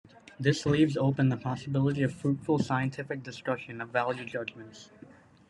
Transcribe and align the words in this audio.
This 0.39 0.65
leaves 0.65 0.97
open 0.97 1.29
the 1.29 1.37
possibility 1.37 2.01
of 2.01 2.11
fruitful 2.11 2.57
scientific 2.57 3.21
discussion 3.21 3.79
of 3.81 3.89
value 3.89 4.25
judgments. 4.25 4.89